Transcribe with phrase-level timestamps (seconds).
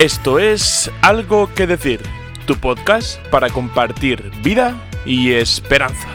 [0.00, 2.00] Esto es Algo que Decir,
[2.46, 4.74] tu podcast para compartir vida
[5.04, 6.08] y esperanza.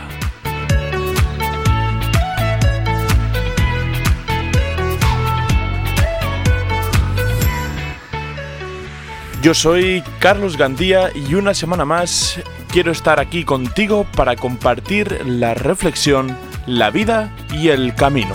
[9.43, 15.53] Yo soy Carlos Gandía y una semana más quiero estar aquí contigo para compartir la
[15.53, 18.33] reflexión, la vida y el camino.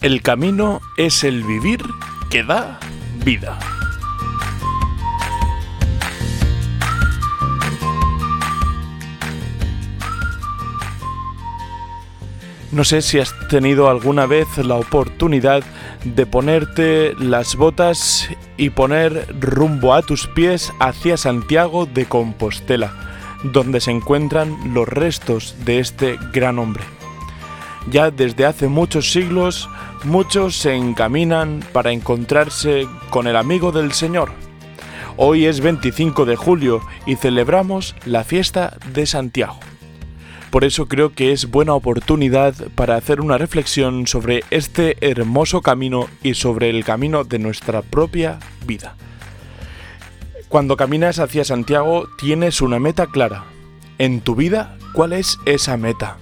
[0.00, 1.80] El camino es el vivir
[2.30, 2.78] que da
[3.24, 3.58] vida.
[12.70, 15.64] No sé si has tenido alguna vez la oportunidad
[16.04, 22.92] de ponerte las botas y poner rumbo a tus pies hacia Santiago de Compostela,
[23.42, 26.97] donde se encuentran los restos de este gran hombre.
[27.90, 29.68] Ya desde hace muchos siglos,
[30.04, 34.30] muchos se encaminan para encontrarse con el amigo del Señor.
[35.16, 39.58] Hoy es 25 de julio y celebramos la fiesta de Santiago.
[40.50, 46.08] Por eso creo que es buena oportunidad para hacer una reflexión sobre este hermoso camino
[46.22, 48.96] y sobre el camino de nuestra propia vida.
[50.48, 53.44] Cuando caminas hacia Santiago tienes una meta clara.
[53.98, 56.18] En tu vida, ¿cuál es esa meta?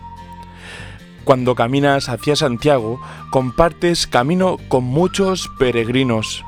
[1.27, 6.44] Cuando caminas hacia Santiago, compartes camino con muchos peregrinos.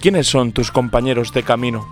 [0.00, 1.84] ¿Quiénes son tus compañeros de camino?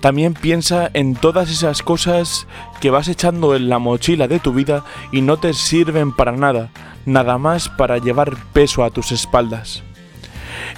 [0.00, 2.46] También piensa en todas esas cosas
[2.80, 6.70] que vas echando en la mochila de tu vida y no te sirven para nada,
[7.04, 9.82] nada más para llevar peso a tus espaldas.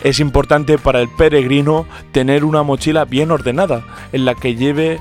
[0.03, 5.01] Es importante para el peregrino tener una mochila bien ordenada, en la que lleve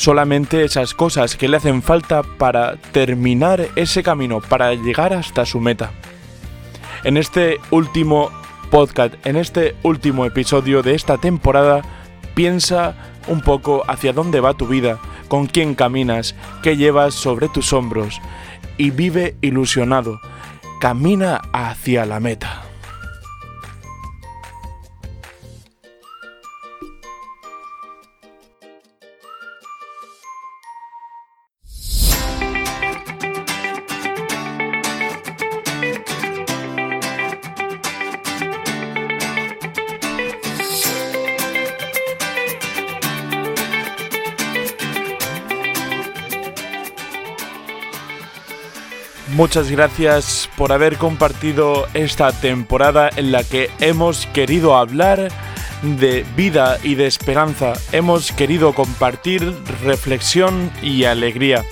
[0.00, 5.60] solamente esas cosas que le hacen falta para terminar ese camino, para llegar hasta su
[5.60, 5.90] meta.
[7.04, 8.30] En este último
[8.70, 11.82] podcast, en este último episodio de esta temporada,
[12.34, 12.94] piensa
[13.28, 18.22] un poco hacia dónde va tu vida, con quién caminas, qué llevas sobre tus hombros
[18.78, 20.18] y vive ilusionado.
[20.80, 22.59] Camina hacia la meta.
[49.32, 55.28] Muchas gracias por haber compartido esta temporada en la que hemos querido hablar
[55.82, 57.74] de vida y de esperanza.
[57.92, 59.54] Hemos querido compartir
[59.84, 61.64] reflexión y alegría.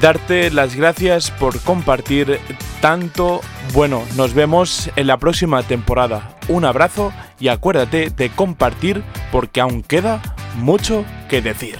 [0.00, 2.38] Darte las gracias por compartir
[2.80, 3.40] tanto.
[3.72, 6.36] Bueno, nos vemos en la próxima temporada.
[6.48, 10.20] Un abrazo y acuérdate de compartir porque aún queda
[10.56, 11.78] mucho que decir.